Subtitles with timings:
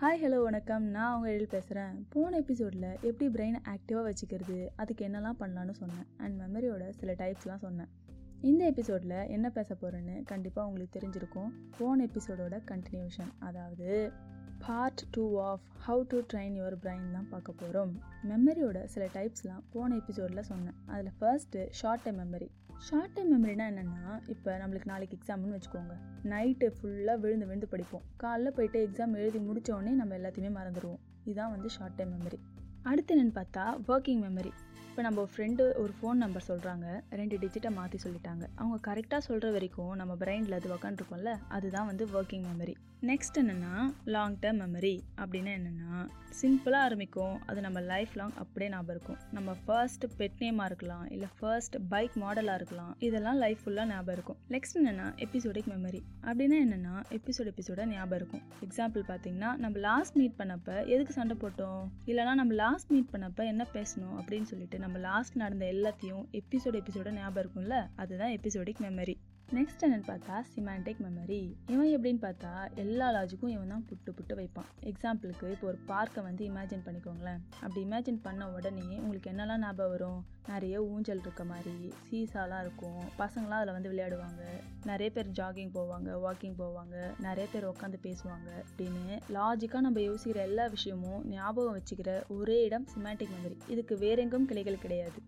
[0.00, 0.84] Hi hello வணக்கம்.
[0.84, 6.06] நான் அவங்க எழில் பேசுகிறேன் போன எபிசோடில் எப்படி பிரெயினை ஆக்டிவாக வச்சுக்கிறது அதுக்கு என்னெல்லாம் பண்ணலான்னு சொன்னேன்.
[6.16, 7.88] அண்ட் மெமரியோட சில டைப்ஸ்லாம் சொன்னேன்.
[8.40, 11.50] இந்த எபிசோடில் என்ன பேச போகிறேன்னு கண்டிப்பாக உங்களுக்கு தெரிஞ்சிருக்கும்.
[11.78, 14.12] போன எபிசோடோட கண்டினியூஷன் அதாவது
[14.58, 19.94] part two of how to train your brain தான் பார்க்க போகிறோம் மெமரியோட சில டைப்ஸ்லாம் போன
[19.94, 20.74] எபிசோடில் சொன்னேன்.
[20.86, 25.94] அதில் first short time memory short time மெமரினா என்னென்னா இப்போ நம்மளுக்கு நாளைக்கு எக்ஸாம்னு வச்சுக்கோங்க.
[26.24, 28.02] நைட்டு ஃபுல்லாக விழுந்து விழுந்து படிப்போம்.
[28.22, 30.98] காலைல போயிட்டு எக்ஸாம் எழுதி முடித்தோடனே நம்ம எல்லாத்தையுமே மறந்துடுவோம்.
[31.24, 32.38] இதுதான் வந்து ஷார்ட் டைம் மெமரி
[32.82, 34.52] அடுத்து என்னென்னு பார்த்தா ஒர்க்கிங் மெமரி
[34.96, 36.86] இப்போ நம்ம ஃப்ரெண்டு ஒரு ஃபோன் நம்பர் சொல்கிறாங்க
[37.18, 38.44] ரெண்டு டிஜிட்டை மாற்றி சொல்லிட்டாங்க.
[38.60, 42.74] அவங்க கரெக்டாக சொல்கிற வரைக்கும் நம்ம பிரெயினில் அது உக்காந்துருக்கோம்ல அதுதான் வந்து ஒர்க்கிங் மெமரி
[43.08, 43.72] நெக்ஸ்ட் என்னென்னா
[44.14, 45.96] லாங் டேர்ம் மெமரி அப்படின்னா என்னென்னா
[46.40, 47.36] சிம்பிளாக ஆரம்பிக்கும்.
[47.48, 49.18] அது நம்ம லைஃப் லாங் அப்படியே ஞாபகம் இருக்கும்.
[49.36, 52.92] நம்ம ஃபர்ஸ்ட் பெட் நேமாக இருக்கலாம் இல்லை ஃபர்ஸ்ட் பைக் மாடலாக இருக்கலாம்.
[53.08, 54.38] இதெல்லாம் லைஃப் ஃபுல்லாக ஞாபகம் இருக்கும்.
[54.54, 58.42] நெக்ஸ்ட் என்னென்னா எபிசோடிக் மெமரி அப்படின்னா என்னென்னா எபிசோட் எபிசோட ஞாபகம் இருக்கும்.
[58.66, 61.84] எக்ஸாம்பிள் பார்த்தீங்கன்னா நம்ம லாஸ்ட் மீட் பண்ணப்போ எதுக்கு சண்டை போட்டோம்?
[62.10, 67.12] இல்லைனா நம்ம லாஸ்ட் மீட் பண்ணப்போ என்ன பேசணும் அப்படின்னு சொல்லிட்டு நம்ம லாஸ்ட் நடந்த எல்லாத்தையும் எபிசோடு எபிசோட
[67.12, 67.88] ஞாபகம் இருக்கும்ல?
[67.96, 69.14] அதுதான் எபிசோடிக் மெமரி
[69.54, 74.70] நெக்ஸ்ட் என்னென்னு பார்த்தா சிமாண்டிக் மெமரி இவன் எப்படின்னு பார்த்தா எல்லா லாஜிக்கும் இவன் தான் புட்டு புட்டு வைப்பான்.
[74.82, 77.38] எக்ஸாம்பிளுக்கு இப்போ ஒரு பார்க்கை வந்து இமேஜின் பண்ணிக்கோங்களேன்.
[77.60, 80.26] அப்படி இமேஜின் பண்ண உடனே உங்களுக்கு என்னெல்லாம் ஞாபகம் வரும்?
[80.48, 83.00] நிறைய ஊஞ்சல் இருக்க மாதிரி சீசாலாம் இருக்கும்.
[83.18, 84.42] பசங்களாம் அதில் வந்து விளையாடுவாங்க.
[84.84, 87.20] நிறைய பேர் ஜாகிங் போவாங்க வாக்கிங் போவாங்க.
[87.20, 88.50] நிறைய பேர் உட்காந்து பேசுவாங்க.
[88.66, 94.78] அப்படின்னு லாஜிக்காக நம்ம யோசிக்கிற எல்லா விஷயமும் ஞாபகம் வச்சுக்கிற ஒரே இடம் சிமாட்டிக் மெமரி இதுக்கு வேறெங்கும் கிளைகள்
[94.78, 95.20] கிடையாது.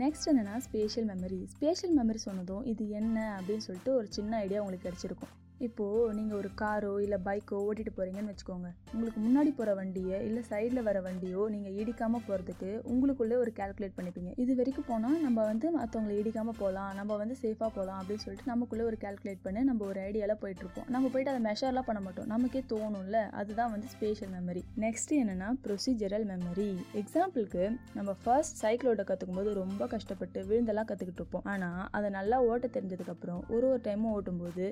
[0.00, 4.86] நெக்ஸ்ட் என்னென்னா ஸ்பேஷியல் மெமரி ஸ்பேஷியல் மெமரி சொன்னதும் இது என்ன அப்படின்னு சொல்லிட்டு ஒரு சின்ன ஐடியா உங்களுக்கு
[4.88, 5.32] கிடச்சிருக்கும்.
[5.66, 8.68] இப்போது நீங்கள் ஒரு காரோ இல்லை பைக்கோ ஓட்டிகிட்டு போகிறீங்கன்னு வச்சுக்கோங்க.
[8.94, 14.32] உங்களுக்கு முன்னாடி போகிற வண்டியை இல்லை சைடில் வர வண்டியோ நீங்கள் இடிக்காமல் போகிறதுக்கு உங்களுக்குள்ளே ஒரு கேல்குலேட் பண்ணிப்பீங்க.
[14.42, 18.84] இது வரைக்கும் போனால் நம்ம வந்து மற்றவங்களை இடிக்காமல் போகலாம் நம்ம வந்து சேஃபாக போகலாம் அப்படின்னு சொல்லிட்டு நமக்குள்ளே
[18.90, 22.28] ஒரு கேல்குலேட் பண்ணி நம்ம ஒரு ஐடியாவில் போயிட்டுருப்போம் நம்ம போயிட்டு அதை மெஷர்லாம் பண்ண மாட்டோம்.
[22.34, 26.70] நமக்கே தோணும்ல அதுதான் வந்து ஸ்பேஷியல் மெமரி நெக்ஸ்ட் என்னென்னா ப்ரொசீஜரல் மெமரி
[27.02, 27.64] எக்ஸாம்பிளுக்கு
[27.98, 31.46] நம்ம ஃபர்ஸ்ட் சைக்கிள் ஓட்ட கற்றுக்கும் போது ரொம்ப கஷ்டப்பட்டு விழுந்தெல்லாம் கற்றுக்கிட்டு இருப்போம்.
[31.54, 34.66] ஆனால் அதை நல்லா ஓட்ட தெரிஞ்சதுக்கப்புறம் ஒரு ஒரு டைமும் ஓட்டும்போது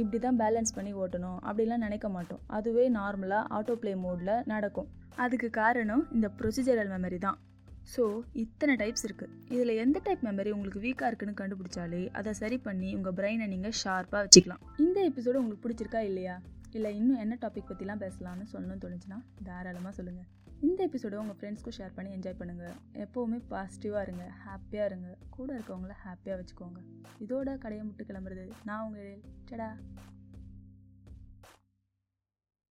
[0.00, 1.38] இப்படி தான் பேலன்ஸ் பண்ணி ஓட்டணும்.
[1.48, 2.42] அப்படிலாம் நினைக்க மாட்டோம்.
[2.58, 4.88] அதுவே நார்மலாக ஆட்டோ ப்ளே மோடில் நடக்கும்.
[5.24, 7.38] அதுக்கு காரணம் இந்த ப்ரொசீஜரல் மெமரி தான்.
[7.92, 8.02] ஸோ
[8.42, 13.16] இத்தனை டைப்ஸ் இருக்குது இதில் எந்த டைப் மெமரி உங்களுக்கு வீக்காக இருக்குன்னு கண்டுபிடிச்சாலே அதை சரி பண்ணி உங்கள்
[13.18, 14.62] பிரெயினை நீங்கள் ஷார்ப்பாக வச்சுக்கலாம்.
[14.84, 16.36] இந்த எபிசோடு உங்களுக்கு பிடிச்சிருக்கா இல்லையா?
[16.70, 21.94] இல்லை இன்னும் என்ன டாபிக் பற்றிலாம் பேசலாம்னு சொல்லணும்னு தோணுச்சுன்னா தாராளமாக சொல்லுங்கள் இந்த எபிசோடை உங்கள் ஃப்ரெண்ட்ஸ்க்கும் ஷேர்
[21.94, 25.16] பண்ணி என்ஜாய் பண்ணுங்கள் எப்போவுமே பாசிட்டிவாக இருங்க ஹாப்பியாக இருங்க.
[25.30, 26.80] கூட இருக்கவங்கள ஹாப்பியாக வச்சுக்கோங்க.
[27.20, 29.20] இதோட கடையை முட்டு கிளம்புறது நான் உங்கள்
[29.50, 29.68] டடா.